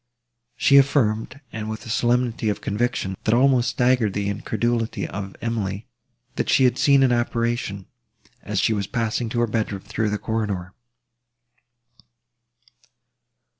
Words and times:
She 0.55 0.77
affirmed, 0.77 1.41
and 1.53 1.69
with 1.69 1.85
a 1.85 1.89
solemnity 1.89 2.49
of 2.49 2.59
conviction, 2.59 3.15
that 3.23 3.35
almost 3.35 3.69
staggered 3.69 4.13
the 4.13 4.29
incredulity 4.29 5.07
of 5.07 5.35
Emily, 5.43 5.85
that 6.37 6.49
she 6.49 6.63
had 6.63 6.79
seen 6.79 7.03
an 7.03 7.11
apparition, 7.11 7.85
as 8.41 8.59
she 8.59 8.73
was 8.73 8.87
passing 8.87 9.29
to 9.29 9.41
her 9.41 9.45
bedroom, 9.45 9.81
through 9.81 10.09
the 10.09 10.17
corridor. 10.17 10.73